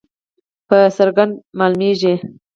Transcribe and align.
په 0.67 0.77
څرګنده 0.97 1.39
معلومیږي. 1.59 2.13